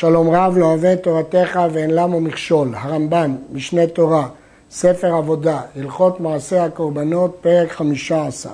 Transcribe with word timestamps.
שלום 0.00 0.30
רב 0.30 0.58
לא 0.58 0.66
אוהב 0.66 0.94
תורתך 0.94 1.60
ואין 1.72 1.90
למו 1.90 2.20
מכשול, 2.20 2.74
הרמב"ן, 2.74 3.36
משנה 3.52 3.86
תורה, 3.86 4.28
ספר 4.70 5.14
עבודה, 5.14 5.60
הלכות 5.76 6.20
מעשה 6.20 6.64
הקורבנות, 6.64 7.38
פרק 7.40 7.72
חמישה 7.72 8.26
עשר. 8.26 8.50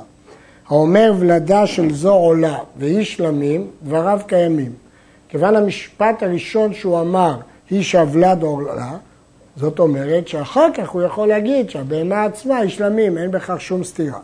האומר 0.68 1.12
ולדה 1.18 1.66
של 1.66 1.92
זו 1.94 2.14
עולה 2.14 2.58
והיא 2.76 3.04
שלמים, 3.04 3.66
דבריו 3.82 4.20
קיימים. 4.26 4.72
כיוון 5.28 5.56
המשפט 5.56 6.22
הראשון 6.22 6.74
שהוא 6.74 7.00
אמר, 7.00 7.36
היא 7.70 7.82
שהוולד 7.82 8.42
עולה, 8.42 8.92
זאת 9.56 9.78
אומרת 9.78 10.28
שאחר 10.28 10.68
כך 10.74 10.88
הוא 10.88 11.02
יכול 11.02 11.28
להגיד 11.28 11.70
שהבהמה 11.70 12.24
עצמה 12.24 12.56
היא 12.56 12.70
שלמים, 12.70 13.18
אין 13.18 13.30
בכך 13.30 13.60
שום 13.60 13.84
סתירה. 13.84 14.20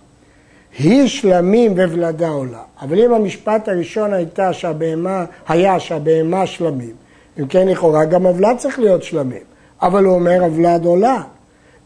היא 0.79 1.07
שלמים 1.07 1.73
וולדה 1.73 2.29
עולה. 2.29 2.63
אבל 2.81 3.05
אם 3.05 3.13
המשפט 3.13 3.69
הראשון 3.69 4.13
הייתה 4.13 4.53
שהבהמה, 4.53 5.25
היה 5.49 5.81
שהבהמה 5.81 6.47
שלמים, 6.47 7.02
אם 7.41 7.47
כן 7.47 7.69
לכאורה 7.69 8.05
גם 8.05 8.27
הוולד 8.27 8.57
צריך 8.59 8.79
להיות 8.79 9.03
שלמים. 9.03 9.43
אבל 9.83 10.05
הוא 10.05 10.15
אומר 10.15 10.43
הוולד 10.43 10.85
עולה. 10.85 11.23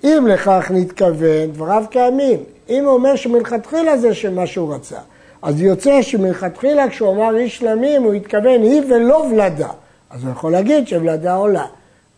אם 0.05 0.27
לכך 0.31 0.71
נתכוון, 0.75 1.53
דבריו 1.53 1.85
קיימים. 1.91 2.39
אם 2.69 2.85
הוא 2.85 2.93
אומר 2.93 3.17
שמלכתחילה 3.17 3.99
זה 3.99 4.15
שמה 4.15 4.47
שהוא 4.47 4.75
רצה, 4.75 4.99
אז 5.43 5.61
יוצא 5.61 6.03
שמלכתחילה 6.03 6.89
כשהוא 6.89 7.13
אמר 7.13 7.37
איש 7.37 7.59
שלמים 7.59 8.03
הוא 8.03 8.15
התכוון 8.15 8.63
היא 8.63 8.83
ולא 8.91 9.27
ולדה. 9.33 9.69
אז 10.11 10.25
הוא 10.25 10.33
יכול 10.33 10.53
להגיד 10.53 10.89
שוולדה 10.89 11.35
עולה. 11.35 11.67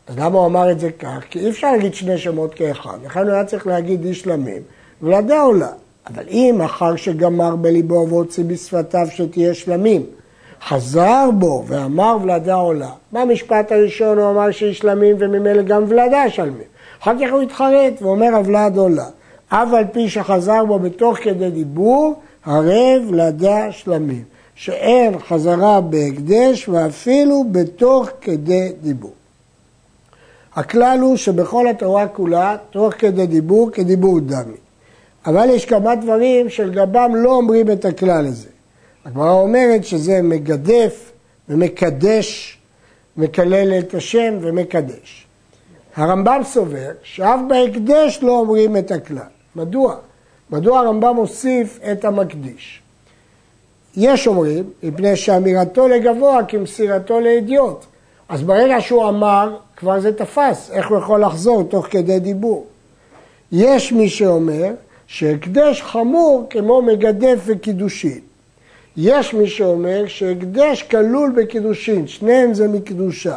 אז 0.07 0.19
למה 0.19 0.38
הוא 0.38 0.47
אמר 0.47 0.71
את 0.71 0.80
זה 0.80 0.91
כך? 0.91 1.24
כי 1.30 1.38
אי 1.38 1.51
אפשר 1.51 1.73
להגיד 1.73 1.95
שני 1.95 2.19
שמות 2.19 2.55
כאחד. 2.55 2.99
לכן 3.05 3.21
הוא 3.21 3.30
היה 3.30 3.45
צריך 3.45 3.66
להגיד 3.66 4.05
איש 4.05 4.21
שלמים, 4.21 4.63
ולדה 5.02 5.41
עולה. 5.41 5.71
אבל 6.07 6.24
אם 6.29 6.60
אחר 6.65 6.97
שגמר 6.97 7.57
בליבו 7.57 8.07
והוציא 8.09 8.45
בשפתיו 8.45 9.07
שתהיה 9.10 9.55
שלמים, 9.55 10.07
חזר 10.62 11.30
בו 11.39 11.65
ואמר 11.67 12.17
ולדה 12.23 12.55
עולה, 12.55 12.91
במשפט 13.12 13.73
הראשון 13.73 14.19
הוא 14.19 14.30
אמר 14.30 14.51
שהיא 14.51 14.75
שלמים 14.75 15.16
וממילא 15.19 15.62
גם 15.62 15.85
ולדה 15.89 16.30
שלמים. 16.30 16.69
אחר 17.02 17.13
כך 17.21 17.32
הוא 17.32 17.43
התחרט 17.43 18.02
ואומר 18.02 18.37
הוולד 18.37 18.77
עולה. 18.77 19.07
אף 19.49 19.69
על 19.73 19.85
פי 19.93 20.09
שחזר 20.09 20.65
בו 20.65 20.79
בתוך 20.79 21.19
כדי 21.19 21.51
דיבור, 21.51 22.15
הרי 22.45 22.99
ולדה 23.09 23.73
שלמים. 23.73 24.24
שאין 24.59 25.19
חזרה 25.19 25.80
בהקדש 25.80 26.69
ואפילו 26.69 27.45
בתוך 27.52 28.09
כדי 28.21 28.73
דיבור. 28.82 29.13
הכלל 30.54 30.99
הוא 31.01 31.16
שבכל 31.16 31.69
התורה 31.69 32.07
כולה, 32.07 32.57
תוך 32.71 32.95
כדי 32.99 33.27
דיבור, 33.27 33.71
כדיבור 33.71 34.21
דמי. 34.21 34.57
אבל 35.27 35.51
יש 35.51 35.65
כמה 35.65 35.95
דברים 35.95 36.49
שלגבם 36.49 37.13
לא 37.15 37.30
אומרים 37.30 37.71
את 37.71 37.85
הכלל 37.85 38.27
הזה. 38.27 38.49
הגמרא 39.04 39.32
אומרת 39.32 39.85
שזה 39.85 40.23
מגדף 40.23 41.13
ומקדש, 41.49 42.59
מקלל 43.16 43.79
את 43.79 43.95
השם 43.95 44.38
ומקדש. 44.41 45.27
הרמב"ם 45.96 46.41
סובר 46.45 46.91
שאף 47.02 47.41
בהקדש 47.49 48.19
לא 48.23 48.32
אומרים 48.32 48.76
את 48.76 48.91
הכלל. 48.91 49.23
מדוע? 49.57 49.96
מדוע 50.51 50.80
הרמב"ם 50.80 51.15
מוסיף 51.15 51.79
את 51.93 52.04
המקדיש? 52.04 52.82
יש 53.96 54.26
אומרים, 54.26 54.65
מפני 54.82 55.16
שאמירתו 55.16 55.88
לגבוה 55.88 56.45
כמסירתו 56.49 57.21
לאדיוט. 57.21 57.85
אז 58.29 58.43
ברגע 58.43 58.80
שהוא 58.80 59.09
אמר, 59.09 59.57
כבר 59.76 60.01
זה 60.01 60.13
תפס, 60.13 60.71
איך 60.71 60.88
הוא 60.91 60.99
יכול 60.99 61.24
לחזור 61.24 61.63
תוך 61.63 61.87
כדי 61.91 62.21
דיבור? 62.21 62.66
יש 63.52 63.93
מי 63.93 64.09
שאומר 64.09 64.72
שהקדש 65.06 65.82
חמור 65.82 66.47
כמו 66.50 66.82
מגדף 66.82 67.38
וקידושין. 67.44 68.28
יש 69.00 69.34
מי 69.34 69.49
שאומר 69.49 70.04
שהקדש 70.06 70.82
כלול 70.82 71.32
בקידושין, 71.37 72.06
שניהם 72.06 72.54
זה 72.54 72.69
מקדושה. 72.69 73.37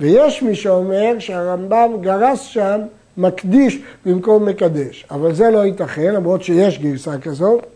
ויש 0.00 0.42
מי 0.42 0.54
שאומר 0.54 1.14
שהרמב"ם 1.18 1.90
גרס 2.00 2.40
שם 2.40 2.80
מקדיש 3.16 3.78
במקום 4.06 4.46
מקדש. 4.46 5.06
אבל 5.10 5.34
זה 5.34 5.50
לא 5.50 5.66
ייתכן, 5.66 6.14
למרות 6.14 6.42
שיש 6.42 6.78
גרסה 6.78 7.18
כזאת, 7.18 7.66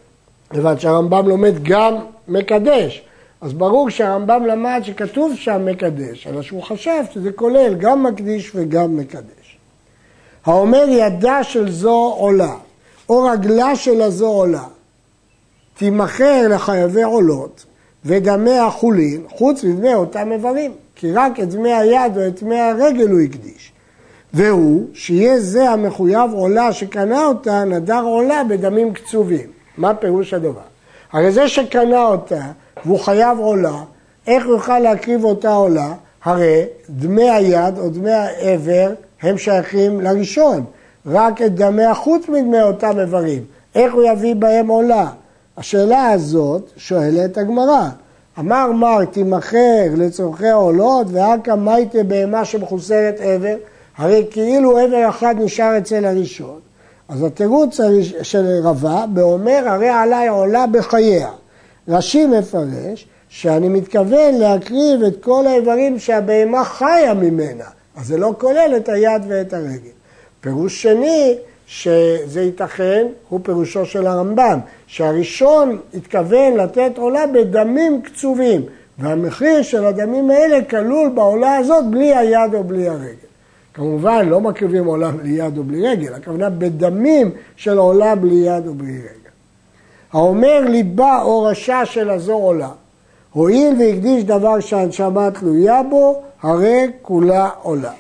כיוון 0.51 0.79
שהרמב"ם 0.79 1.29
לומד 1.29 1.63
גם 1.63 1.95
מקדש. 2.29 3.03
אז 3.41 3.53
ברור 3.53 3.91
שהרמב"ם 3.91 4.47
למד 4.47 4.81
שכתוב 4.85 5.35
שם 5.37 5.67
מקדש, 5.67 6.27
אלא 6.27 6.43
שהוא 6.43 6.63
חשב 6.63 7.03
שזה 7.15 7.33
כולל 7.33 7.75
גם 7.75 8.03
מקדיש 8.03 8.53
וגם 8.55 8.97
מקדש. 8.97 9.59
האומר 10.45 10.85
ידה 10.89 11.45
של 11.45 11.71
זו 11.71 12.15
עולה, 12.19 12.55
או 13.09 13.23
רגלה 13.23 13.77
של 13.77 14.03
הזו 14.03 14.29
עולה, 14.29 14.65
תימכר 15.77 16.49
לחייבי 16.49 17.03
עולות 17.03 17.65
ודמי 18.05 18.59
החולין, 18.59 19.23
חוץ 19.29 19.65
מדמי 19.65 19.95
אותם 19.95 20.33
איברים, 20.33 20.73
כי 20.95 21.13
רק 21.13 21.41
את 21.41 21.49
דמי 21.49 21.73
היד 21.73 22.17
או 22.17 22.27
את 22.27 22.43
דמי 22.43 22.61
הרגל 22.61 23.11
הוא 23.11 23.21
הקדיש. 23.21 23.73
והוא, 24.35 24.87
שיהיה 24.95 25.41
זה 25.41 25.71
המחויב 25.71 26.33
עולה 26.33 26.73
שקנה 26.73 27.27
אותה, 27.27 27.65
נדר 27.65 28.03
עולה 28.03 28.45
בדמים 28.45 28.93
קצובים. 28.93 29.47
מה 29.79 29.95
פירוש 29.95 30.35
הדבר? 30.35 30.61
הרי 31.13 31.33
זה 31.33 31.49
שקנה 31.49 32.07
אותה 32.07 32.41
והוא 32.85 32.99
חייב 32.99 33.39
עולה, 33.39 33.83
איך 34.27 34.47
יוכל 34.47 34.79
להקריב 34.79 35.25
אותה 35.25 35.55
עולה? 35.55 35.93
הרי 36.25 36.65
דמי 36.91 37.31
היד 37.31 37.79
או 37.79 37.89
דמי 37.89 38.13
העבר 38.13 38.93
הם 39.23 39.39
שייכים 39.39 40.01
לראשון, 40.01 40.65
רק 41.07 41.43
את 41.43 41.55
דמי 41.55 41.85
החוץ 41.85 42.29
מדמי 42.29 42.63
אותם 42.63 43.01
איברים. 43.01 43.45
איך 43.75 43.95
הוא 43.95 44.03
יביא 44.03 44.35
בהם 44.35 44.69
עולה? 44.69 45.07
השאלה 45.57 46.11
הזאת 46.11 46.71
שואלת 46.77 47.39
הגמרא. 47.39 47.89
אמר 48.39 48.73
מר 48.73 49.05
תימכר 49.05 49.85
לצורכי 49.97 50.51
עולות 50.51 51.07
ואכא 51.11 51.55
מייטה 51.55 52.03
בהמה 52.03 52.45
שמחוסרת 52.45 53.21
עבר, 53.21 53.57
הרי 53.97 54.27
כאילו 54.31 54.79
עבר 54.79 55.09
אחד 55.09 55.35
נשאר 55.39 55.79
אצל 55.79 56.05
הראשון. 56.05 56.61
אז 57.09 57.23
התירוץ 57.23 57.81
של 58.23 58.61
רבה 58.63 59.05
באומר 59.13 59.63
הרי 59.67 59.89
עליי 59.89 60.29
עולה 60.29 60.67
בחייה. 60.67 61.31
רש"י 61.89 62.27
מפרש 62.27 63.07
שאני 63.29 63.69
מתכוון 63.69 64.35
להקריב 64.35 65.03
את 65.03 65.23
כל 65.23 65.47
האיברים 65.47 65.99
שהבהמה 65.99 66.65
חיה 66.65 67.15
ממנה, 67.15 67.65
אז 67.97 68.07
זה 68.07 68.17
לא 68.17 68.35
כולל 68.39 68.73
את 68.77 68.89
היד 68.89 69.23
ואת 69.29 69.53
הרגל. 69.53 69.91
פירוש 70.41 70.83
שני, 70.83 71.39
שזה 71.67 72.43
ייתכן, 72.43 73.07
הוא 73.29 73.41
פירושו 73.43 73.87
של 73.87 74.07
הרמב"ם, 74.07 74.59
שהראשון 74.87 75.79
התכוון 75.95 76.57
לתת 76.57 76.93
עולה 76.99 77.27
בדמים 77.27 78.03
קצובים, 78.03 78.63
והמחיר 78.99 79.63
של 79.63 79.85
הדמים 79.85 80.31
האלה 80.31 80.65
כלול 80.65 81.09
בעולה 81.09 81.57
הזאת 81.57 81.85
בלי 81.91 82.17
היד 82.17 82.55
או 82.55 82.65
בלי 82.65 82.89
הרגל. 82.89 83.33
כמובן, 83.75 84.29
לא 84.29 84.41
מקריבים 84.41 84.85
עולה 84.85 85.11
בלי 85.11 85.31
יד 85.31 85.59
או 85.59 85.65
בלי 85.65 85.89
רגל, 85.89 86.15
הכוונה 86.15 86.51
בדמים 86.51 87.31
של 87.57 87.79
עולה 87.79 88.15
בלי 88.15 88.35
יד 88.35 88.67
או 88.67 88.75
בלי 88.75 88.99
רגל. 88.99 89.31
האומר 90.13 90.61
ליבה 90.69 91.23
או 91.23 91.43
רשע 91.43 91.81
של 91.85 92.11
הזו 92.11 92.35
עולה, 92.35 92.71
הואיל 93.33 93.75
והקדיש 93.79 94.25
דבר 94.25 94.61
שהנשמה 94.61 95.31
תלויה 95.31 95.83
בו, 95.83 96.23
הרי 96.43 96.87
כולה 97.03 97.49
עולה. 97.63 97.93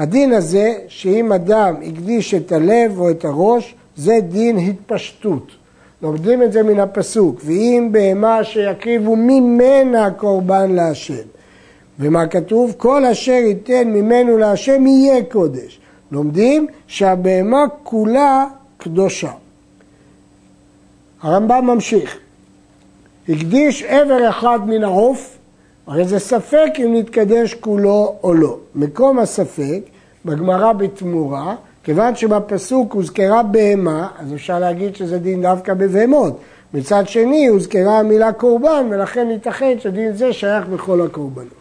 הדין 0.00 0.32
הזה, 0.32 0.74
שאם 0.88 1.32
אדם 1.32 1.74
הקדיש 1.86 2.34
את 2.34 2.52
הלב 2.52 2.98
או 2.98 3.10
את 3.10 3.24
הראש, 3.24 3.74
זה 3.96 4.18
דין 4.28 4.58
התפשטות. 4.58 5.52
לומדים 6.02 6.42
את 6.42 6.52
זה 6.52 6.62
מן 6.62 6.80
הפסוק, 6.80 7.40
ואם 7.44 7.88
בהמה 7.92 8.44
שיקריבו 8.44 9.16
ממנה 9.16 10.10
קורבן 10.10 10.72
להשם. 10.72 11.26
ומה 11.98 12.26
כתוב? 12.26 12.74
כל 12.76 13.04
אשר 13.04 13.32
ייתן 13.32 13.88
ממנו 13.88 14.38
להשם 14.38 14.86
יהיה 14.86 15.24
קודש. 15.24 15.80
לומדים 16.12 16.66
שהבהמה 16.86 17.64
כולה 17.82 18.44
קדושה. 18.76 19.32
הרמב"ם 21.22 21.66
ממשיך, 21.66 22.18
הקדיש 23.28 23.82
עבר 23.82 24.28
אחד 24.28 24.58
מן 24.66 24.84
העוף, 24.84 25.38
הרי 25.86 26.04
זה 26.04 26.18
ספק 26.18 26.70
אם 26.78 26.94
נתקדש 26.96 27.54
כולו 27.54 28.16
או 28.22 28.34
לא. 28.34 28.58
מקום 28.74 29.18
הספק 29.18 29.80
בגמרא 30.24 30.72
בתמורה, 30.72 31.54
כיוון 31.84 32.16
שבפסוק 32.16 32.92
הוזכרה 32.92 33.42
בהמה, 33.42 34.08
אז 34.18 34.34
אפשר 34.34 34.58
להגיד 34.58 34.96
שזה 34.96 35.18
דין 35.18 35.42
דווקא 35.42 35.74
בבהמות. 35.74 36.40
מצד 36.74 37.08
שני 37.08 37.46
הוזכרה 37.46 37.98
המילה 37.98 38.32
קורבן, 38.32 38.86
ולכן 38.90 39.30
ייתכן 39.30 39.76
שדין 39.80 40.12
זה 40.12 40.32
שייך 40.32 40.66
בכל 40.66 41.00
הקורבנות. 41.00 41.60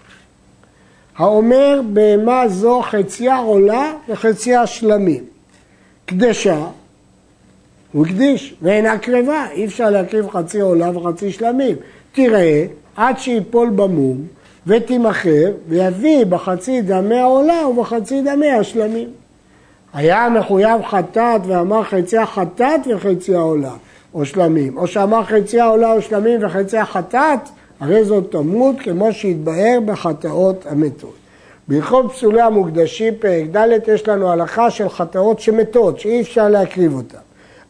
האומר 1.17 1.81
בהמה 1.93 2.47
זו 2.47 2.81
חציה 2.81 3.37
עולה 3.37 3.93
וחציה 4.09 4.67
שלמים. 4.67 5.23
קדשה, 6.05 6.65
הוא 7.91 8.05
הקדיש, 8.05 8.55
ואינה 8.61 8.97
קרבה, 8.97 9.47
אי 9.51 9.65
אפשר 9.65 9.89
להקריב 9.89 10.29
חצי 10.29 10.61
עולה 10.61 10.97
וחצי 10.97 11.31
שלמים. 11.31 11.75
תראה, 12.11 12.65
עד 12.95 13.19
שיפול 13.19 13.69
במום 13.69 14.17
ותימכר, 14.67 15.51
ויביא 15.67 16.25
בחצי 16.25 16.81
דמי 16.81 17.19
העולה 17.19 17.67
ובחצי 17.67 18.21
דמי 18.21 18.51
השלמים. 18.51 19.09
היה 19.93 20.29
מחויב 20.29 20.81
חטאת 20.85 21.41
ואמר 21.47 21.83
חציה 21.83 22.25
חטאת 22.25 22.81
וחציה 22.95 23.39
עולה, 23.39 23.73
או 24.13 24.25
שלמים, 24.25 24.77
או 24.77 24.87
שאמר 24.87 25.23
חציה 25.23 25.65
עולה 25.65 25.93
או 25.93 26.01
שלמים 26.01 26.45
וחציה 26.45 26.85
חטאת, 26.85 27.39
הרי 27.79 28.03
זאת 28.03 28.31
תמות 28.31 28.75
כמו 28.79 29.13
שהתבהר 29.13 29.79
בחטאות 29.85 30.65
המתות. 30.69 31.13
בהלכות 31.67 32.11
פסולי 32.11 32.41
המוקדשים, 32.41 33.13
פרק 33.19 33.45
ד', 33.55 33.67
יש 33.87 34.07
לנו 34.07 34.31
הלכה 34.31 34.71
של 34.71 34.89
חטאות 34.89 35.39
שמתות, 35.39 35.99
שאי 35.99 36.21
אפשר 36.21 36.49
להקריב 36.49 36.93
אותן. 36.95 37.17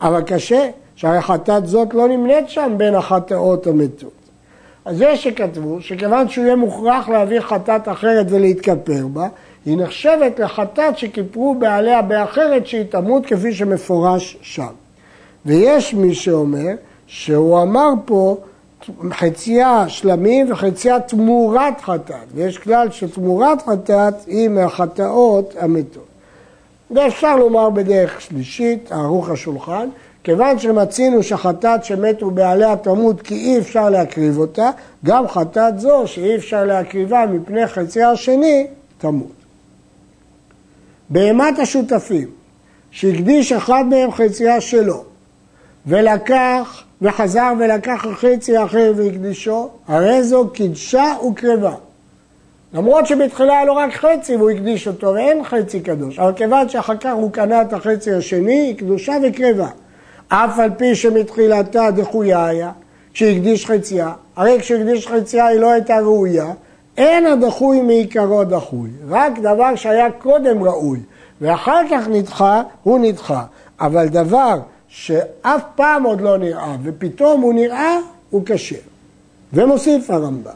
אבל 0.02 0.22
קשה, 0.22 0.70
שהרי 0.96 1.22
חטאת 1.22 1.68
זאת 1.68 1.94
לא 1.94 2.08
נמנית 2.08 2.50
שם 2.50 2.74
בין 2.78 2.96
החטאות 2.96 3.68
המתות. 3.68 4.19
אז 4.86 4.98
זה 4.98 5.16
שכתבו, 5.16 5.82
שכיוון 5.82 6.30
שהוא 6.30 6.46
יהיה 6.46 6.56
מוכרח 6.56 7.10
להביא 7.10 7.40
חטאת 7.40 7.88
אחרת 7.88 8.26
ולהתכפר 8.30 9.08
בה, 9.14 9.28
היא 9.66 9.78
נחשבת 9.78 10.40
לחטאת 10.40 10.98
שכיפרו 10.98 11.56
בעליה 11.56 12.02
באחרת 12.02 12.68
שהיא 12.68 12.84
תמות 12.84 13.26
כפי 13.26 13.54
שמפורש 13.54 14.38
שם. 14.42 14.74
ויש 15.46 15.94
מי 15.94 16.14
שאומר 16.16 16.72
שהוא 17.08 17.62
אמר 17.62 17.90
פה 18.06 18.38
חצייה 19.12 19.90
שלמים 19.90 20.52
וחצייה 20.52 21.00
תמורת 21.00 21.82
חטאת, 21.82 22.28
ויש 22.34 22.58
כלל 22.58 22.92
שתמורת 22.92 23.62
חטאת 23.62 24.14
היא 24.28 24.50
מהחטאות 24.50 25.56
המתות. 25.60 26.06
ואפשר 26.92 27.36
לומר 27.36 27.70
בדרך 27.70 28.22
שלישית, 28.22 28.92
ערוך 28.92 29.30
השולחן, 29.30 29.90
כיוון 30.30 30.60
שמצינו 30.60 31.24
שחטאת 31.24 31.84
שמתו 31.84 32.32
בעליה 32.32 32.76
תמות 32.76 33.22
כי 33.22 33.36
אי 33.36 33.60
אפשר 33.60 33.90
להקריב 33.90 34.38
אותה, 34.38 34.70
גם 35.06 35.28
חטאת 35.28 35.80
זו 35.80 36.04
שאי 36.06 36.36
אפשר 36.36 36.66
להקריבה 36.66 37.26
מפני 37.26 37.68
חצייה 37.68 38.12
השני, 38.12 38.68
תמות. 38.98 39.32
בהמת 41.10 41.60
השותפים, 41.60 42.28
שהקדיש 42.92 43.52
אחד 43.52 43.84
מהם 43.90 44.12
חצייה 44.12 44.62
שלו, 44.62 45.04
ולקח 45.86 46.84
וחזר 47.02 47.54
ולקח 47.60 48.06
חצי 48.14 48.64
אחר 48.64 48.94
והקדישו, 48.96 49.70
הרי 49.88 50.24
זו 50.24 50.50
קידשה 50.50 51.16
וקרבה. 51.28 51.76
למרות 52.74 53.08
שבתחילה 53.08 53.54
היה 53.54 53.66
לו 53.66 53.76
רק 53.76 53.94
חצי 53.94 54.36
והוא 54.36 54.50
הקדיש 54.50 54.88
אותו 54.88 55.08
ואין 55.08 55.44
חצי 55.44 55.80
קדוש, 55.80 56.20
אבל 56.20 56.34
כיוון 56.34 56.70
שאחר 56.70 56.98
כך 56.98 57.14
הוא 57.14 57.32
קנה 57.32 57.62
את 57.62 57.74
החצי 57.74 58.12
השני, 58.12 58.60
היא 58.60 58.76
קדושה 58.78 59.14
וקרבה. 59.24 59.70
אף 60.30 60.60
על 60.60 60.70
פי 60.78 60.96
שמתחילתה 60.96 61.92
דחויה 61.92 62.46
היה, 62.46 62.72
כשהקדיש 63.14 63.66
חצייה, 63.66 64.12
הרי 64.36 64.58
כשהקדיש 64.60 65.08
חצייה 65.08 65.46
היא 65.46 65.60
לא 65.60 65.72
הייתה 65.72 66.00
ראויה, 66.00 66.52
אין 66.98 67.26
הדחוי 67.26 67.82
מעיקרו 67.82 68.44
דחוי, 68.44 68.90
רק 69.10 69.40
דבר 69.40 69.76
שהיה 69.76 70.12
קודם 70.12 70.64
ראוי, 70.64 71.00
ואחר 71.42 71.82
כך 71.92 72.08
נדחה, 72.08 72.62
הוא 72.84 73.00
נדחה. 73.00 73.44
אבל 73.80 74.08
דבר 74.08 74.60
שאף 74.88 75.62
פעם 75.76 76.04
עוד 76.04 76.22
לא 76.22 76.38
נראה, 76.38 76.76
ופתאום 76.84 77.42
הוא 77.42 77.54
נראה, 77.54 77.98
הוא 78.30 78.42
כשר. 78.46 78.76
ומוסיף 79.54 80.10
הרמב"ם, 80.10 80.52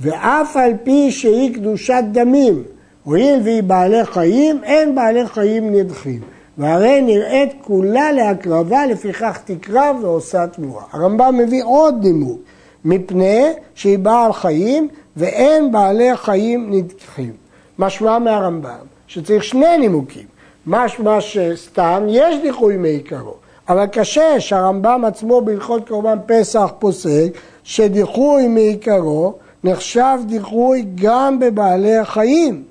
ואף 0.00 0.56
על 0.56 0.72
פי 0.82 1.10
שהיא 1.10 1.54
קדושת 1.54 2.02
דמים, 2.12 2.62
הואיל 3.04 3.40
והיא 3.44 3.62
בעלי 3.62 4.04
חיים, 4.04 4.64
אין 4.64 4.94
בעלי 4.94 5.26
חיים 5.26 5.74
נדחים. 5.74 6.20
והרי 6.58 7.02
נראית 7.02 7.52
כולה 7.60 8.12
להקרבה, 8.12 8.86
לפיכך 8.86 9.38
תקרב 9.44 9.96
ועושה 10.02 10.46
תמורה. 10.46 10.82
הרמב"ם 10.92 11.34
מביא 11.38 11.64
עוד 11.64 12.04
נימוק, 12.04 12.40
מפני 12.84 13.46
שהיא 13.74 13.98
בעל 13.98 14.32
חיים 14.32 14.88
ואין 15.16 15.72
בעלי 15.72 16.16
חיים 16.16 16.70
נדחים. 16.70 17.32
משמע 17.78 18.18
מהרמב"ם 18.18 18.86
שצריך 19.06 19.44
שני 19.44 19.78
נימוקים. 19.78 20.26
משמע 20.66 21.20
שסתם 21.20 22.06
יש 22.08 22.36
דיחוי 22.42 22.76
מעיקרו, 22.76 23.34
אבל 23.68 23.86
קשה 23.86 24.40
שהרמב"ם 24.40 25.04
עצמו 25.06 25.40
בהלכות 25.40 25.88
קורבן 25.88 26.18
פסח 26.26 26.72
פוסק 26.78 27.28
שדיחוי 27.64 28.48
מעיקרו 28.48 29.34
נחשב 29.64 30.18
דיחוי 30.26 30.84
גם 30.94 31.38
בבעלי 31.38 31.96
החיים, 31.96 32.62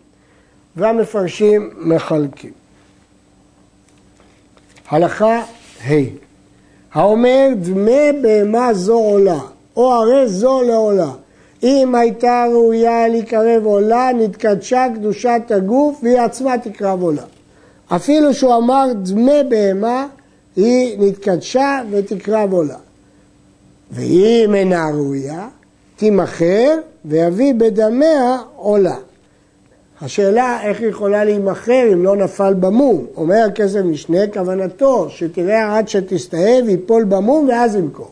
והמפרשים 0.76 1.70
מחלקים. 1.78 2.59
הלכה 4.90 5.44
ה' 5.88 5.94
האומר 6.94 7.48
דמי 7.62 8.12
בהמה 8.22 8.74
זו 8.74 8.98
עולה, 8.98 9.40
או 9.78 9.94
הרי 9.94 10.28
זו 10.28 10.62
לעולה. 10.62 11.12
אם 11.64 11.96
הייתה 11.96 12.46
ראויה 12.52 13.08
להיקרב 13.08 13.66
עולה, 13.66 14.10
נתקדשה 14.16 14.86
קדושת 14.96 15.42
הגוף 15.50 16.00
והיא 16.04 16.20
עצמה 16.20 16.58
תקרב 16.58 17.02
עולה. 17.02 17.24
אפילו 17.88 18.34
שהוא 18.34 18.56
אמר 18.56 18.86
דמי 18.96 19.44
בהמה, 19.50 20.08
היא 20.56 21.00
נתקדשה 21.00 21.82
ותקרב 21.92 22.54
עולה. 22.54 22.78
ואם 23.92 24.56
אינה 24.56 24.90
ראויה, 24.90 25.48
תימכר 25.96 26.78
ויביא 27.06 27.54
בדמיה 27.54 28.38
עולה. 28.56 28.96
השאלה 30.02 30.62
איך 30.64 30.80
היא 30.80 30.88
יכולה 30.88 31.24
להימכר 31.24 31.84
אם 31.94 32.04
לא 32.04 32.16
נפל 32.16 32.54
במום. 32.54 33.06
אומר 33.18 33.46
הכסף 33.48 33.80
משנה, 33.80 34.28
כוונתו 34.34 35.10
שתראה 35.10 35.78
עד 35.78 35.88
שתסתאב, 35.88 36.70
ייפול 36.70 37.04
במום 37.04 37.48
ואז 37.50 37.76
ימכור. 37.76 38.12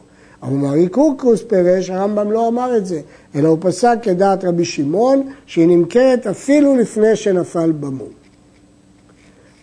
מרי 0.52 0.88
קורקוס 0.88 1.44
פירש, 1.48 1.90
הרמב"ם 1.90 2.32
לא 2.32 2.48
אמר 2.48 2.78
את 2.78 2.86
זה, 2.86 3.00
אלא 3.36 3.48
הוא 3.48 3.58
פסק 3.62 3.98
כדעת 4.02 4.46
רבי 4.46 4.66
שמעון, 4.66 5.24
שהיא 5.46 5.68
נמכרת 5.68 6.28
אפילו 6.28 6.76
לפני 6.76 7.16
שנפל 7.16 7.72
במום. 7.72 8.10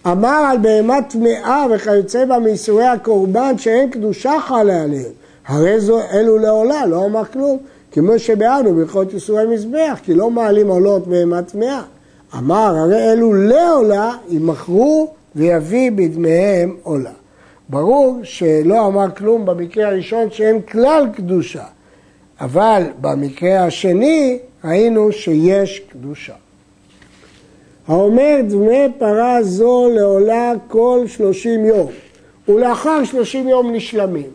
אמר 0.07 0.45
על 0.51 0.59
בהמה 0.59 1.03
טמאה 1.03 1.67
וכיוצא 1.71 2.25
בה 2.25 2.39
מייסורי 2.39 2.87
הקורבן 2.87 3.59
שאין 3.59 3.91
קדושה 3.91 4.33
חלה 4.41 4.83
עליהם. 4.83 5.13
הרי 5.47 5.81
זו 5.81 6.01
אלו 6.13 6.39
לעולה, 6.39 6.87
לא 6.87 7.07
אמר 7.07 7.25
כלום. 7.25 7.59
כמו 7.93 8.19
שביארנו 8.19 8.75
בהלכות 8.75 9.13
ייסורי 9.13 9.47
מזבח, 9.47 9.99
כי 10.03 10.15
לא 10.15 10.31
מעלים 10.31 10.69
עולות 10.69 11.07
בהמה 11.07 11.43
טמאה. 11.43 11.83
אמר, 12.39 12.75
הרי 12.77 13.13
אלו 13.13 13.35
לעולה, 13.35 14.13
ימכרו 14.29 15.13
ויביא 15.37 15.91
בדמיהם 15.91 16.77
עולה. 16.83 17.11
ברור 17.69 18.21
שלא 18.23 18.87
אמר 18.87 19.11
כלום 19.11 19.47
במקרה 19.47 19.89
הראשון 19.89 20.31
שאין 20.31 20.61
כלל 20.63 21.07
קדושה, 21.17 21.65
אבל 22.41 22.83
במקרה 23.01 23.65
השני 23.65 24.39
ראינו 24.65 25.13
שיש 25.13 25.83
קדושה. 25.93 26.35
האומר 27.89 28.37
דמי 28.49 28.89
פרה 28.99 29.43
זו 29.43 29.89
לעולה 29.95 30.53
כל 30.69 31.05
שלושים 31.07 31.65
יום, 31.65 31.91
ולאחר 32.49 33.05
שלושים 33.05 33.49
יום 33.49 33.73
נשלמים. 33.73 34.31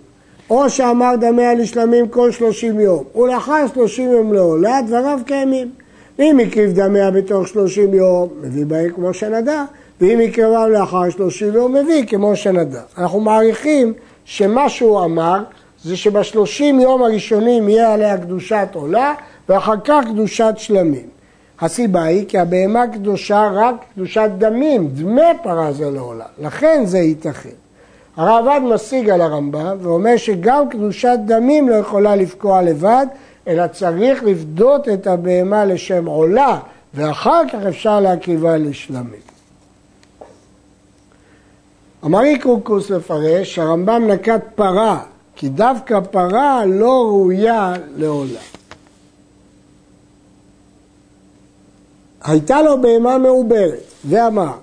או 0.50 0.69
שאמר 0.69 1.16
דמיה 1.19 1.56
נשלמים 1.56 2.07
כל 2.07 2.31
שלושים 2.31 2.80
יום, 2.80 3.04
ולאחר 3.16 3.68
שלושים 3.74 4.12
יום 4.12 4.34
לעולה, 4.34 4.80
דבריו 4.88 5.19
קיימים. 5.25 5.72
ואם 6.19 6.39
הקריב 6.39 6.71
דמיה 6.71 7.12
בתוך 7.12 7.48
שלושים 7.48 7.94
יום, 7.94 8.30
מביא 8.42 8.66
בהם 8.66 8.90
כמו 8.90 9.14
שנדע, 9.14 9.64
ואם 10.02 10.21
יקרבם 10.21 10.71
לאחר 10.71 11.09
שלושים 11.09 11.54
יום, 11.54 11.76
מביא 11.76 12.06
כמו 12.06 12.35
שנדע. 12.35 12.81
אנחנו 12.97 13.19
מעריכים 13.19 13.94
שמה 14.26 14.69
שהוא 14.69 15.04
אמר 15.04 15.44
זה 15.83 15.97
שבשלושים 15.97 16.80
יום 16.80 17.04
הראשונים 17.04 17.69
יהיה 17.69 17.94
עליה 17.94 18.18
קדושת 18.18 18.68
עולה, 18.73 19.14
ואחר 19.49 19.76
כך 19.83 20.04
קדושת 20.09 20.54
שלמים. 20.57 21.07
הסיבה 21.61 22.04
היא 22.04 22.26
כי 22.28 22.38
הבהמה 22.38 22.88
קדושה 22.88 23.49
רק 23.54 23.76
קדושת 23.94 24.30
דמים, 24.38 24.88
דמי 24.88 25.21
פרה 25.44 25.71
זה 25.71 25.92
לעולה, 25.92 26.26
לכן 26.40 26.83
זה 26.85 26.99
ייתכן. 26.99 27.49
הרעב"ד 28.18 28.61
משיג 28.64 29.09
על 29.09 29.21
הרמב"ם 29.21 29.78
ואומר 29.81 30.18
שגם 30.18 30.69
קדושת 30.69 31.18
דמים 31.26 31.69
לא 31.69 31.76
יכולה 31.76 32.16
לפקוע 32.16 32.61
לבד, 32.61 33.06
אלא 33.48 33.68
צריך 33.68 34.24
לפדות 34.24 34.90
את 34.90 35.08
הבהמה 35.08 35.66
לשם 35.66 36.06
עולה, 36.06 36.60
ואחר 36.94 37.42
כך 37.54 37.60
אפשר 37.69 38.00
להקריבה 38.00 38.58
לשלמים. 38.58 39.30
אמר 42.06 42.22
איקרוקוס 42.22 42.90
לפרש, 42.90 43.60
הרמב"ם 43.60 44.08
נקט 44.08 44.44
פרה, 44.56 45.04
כי 45.36 45.50
דווקא 45.50 46.00
פרה 46.00 46.66
לא 46.66 47.06
ראויה 47.08 47.74
לעולה. 47.96 48.40
הייתה 52.24 52.62
לו 52.62 52.81
בהמה 52.81 53.18
מעוברת, 53.18 53.84
ואמר, 54.06 54.54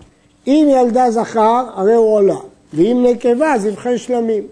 אם 0.46 0.68
ילדה 0.70 1.10
זכר, 1.10 1.64
הרי 1.74 1.94
הוא 1.94 2.14
עולה, 2.14 2.38
ואם 2.74 3.06
נקבה, 3.10 3.54
אז 3.54 3.66
יבחן 3.66 3.98
שלמים. 3.98 4.42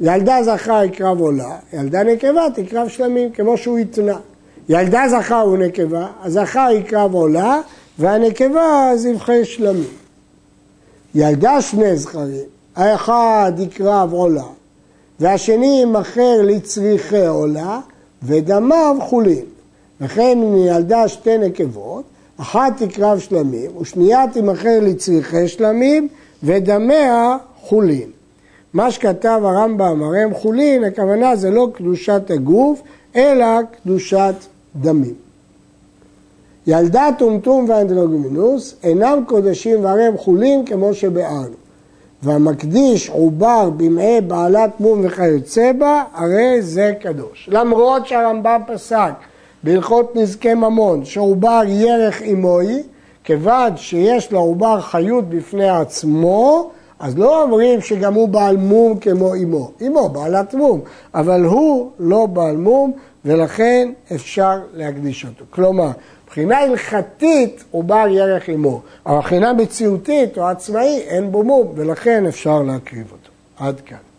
ילדה 0.00 0.42
זכר 0.42 0.82
יקרב 0.84 1.20
עולה, 1.20 1.56
ילדה 1.72 2.02
נקבה 2.02 2.46
תקרב 2.54 2.88
שלמים, 2.88 3.30
כמו 3.30 3.56
שהוא 3.56 3.78
התנה. 3.78 4.18
ילדה 4.68 5.02
זכר 5.08 5.46
ונקבה, 5.52 6.06
הזכר 6.22 6.68
יקרב 6.74 7.14
עולה, 7.14 7.60
והנקבה 7.98 8.90
אז 8.92 9.06
יבחן 9.06 9.44
שלמים. 9.44 9.88
ילדה 11.14 11.62
שני 11.62 11.96
זכרים, 11.96 12.44
האחד 12.76 13.52
יקרב 13.58 14.12
עולה, 14.12 14.44
והשני 15.20 15.66
יימכר 15.66 16.42
לצריכי 16.42 17.26
עולה, 17.26 17.80
ודמיו 18.22 18.96
חולין. 19.00 19.44
וכן 20.00 20.38
אם 20.42 20.56
ילדה 20.56 21.08
שתי 21.08 21.38
נקבות, 21.38 22.04
אחת 22.36 22.82
תקרב 22.82 23.18
שלמים, 23.18 23.76
ושנייה 23.76 24.24
תימכר 24.32 24.78
לצריכי 24.82 25.48
שלמים, 25.48 26.08
ודמיה 26.42 27.36
חולין. 27.60 28.10
מה 28.74 28.90
שכתב 28.90 29.40
הרמב"ם, 29.44 30.02
הרי 30.02 30.22
הם 30.22 30.34
חולין, 30.34 30.84
הכוונה 30.84 31.36
זה 31.36 31.50
לא 31.50 31.68
קדושת 31.74 32.30
הגוף, 32.30 32.82
אלא 33.16 33.46
קדושת 33.82 34.34
דמים. 34.76 35.14
ילדה 36.66 37.08
טומטום 37.18 37.68
ואנדרוגמינוס 37.68 38.74
אינם 38.82 39.22
קודשים 39.26 39.84
והרי 39.84 40.04
הם 40.04 40.16
חולין 40.16 40.64
כמו 40.64 40.94
שבארנו. 40.94 41.60
והמקדיש 42.22 43.08
עובר 43.08 43.70
במעי 43.76 44.20
בעלת 44.20 44.80
מום 44.80 45.00
וכיוצא 45.04 45.72
בה, 45.72 46.04
הרי 46.14 46.62
זה 46.62 46.92
קדוש. 47.00 47.48
למרות 47.52 48.06
שהרמב"ם 48.06 48.60
פסק 48.66 49.12
בהלכות 49.62 50.16
נזקי 50.16 50.54
ממון 50.54 51.04
שעובר 51.04 51.62
ירך 51.66 52.22
עמוי, 52.24 52.82
כיוון 53.24 53.76
שיש 53.76 54.32
לעובר 54.32 54.80
חיות 54.80 55.28
בפני 55.28 55.68
עצמו, 55.68 56.70
אז 57.00 57.18
לא 57.18 57.42
אומרים 57.42 57.80
שגם 57.80 58.14
הוא 58.14 58.28
בעל 58.28 58.56
מום 58.56 58.98
כמו 58.98 59.34
אמו. 59.34 59.70
אמו 59.86 60.08
בעלת 60.08 60.54
מום, 60.54 60.80
אבל 61.14 61.44
הוא 61.44 61.90
לא 61.98 62.26
בעל 62.26 62.56
מום 62.56 62.92
ולכן 63.24 63.92
אפשר 64.14 64.58
להקדיש 64.74 65.24
אותו. 65.24 65.44
כלומר, 65.50 65.90
מבחינה 66.24 66.58
הלכתית 66.58 67.64
הוא 67.70 67.84
בעל 67.84 68.14
ירך 68.14 68.50
אמו, 68.50 68.80
אבל 69.06 69.16
מבחינה 69.16 69.52
מציאותית 69.52 70.38
או 70.38 70.48
עצמאי 70.48 71.00
אין 71.06 71.32
בו 71.32 71.42
מום 71.42 71.72
ולכן 71.74 72.26
אפשר 72.26 72.62
להקריב 72.62 73.12
אותו. 73.12 73.30
עד 73.56 73.80
כאן. 73.80 74.09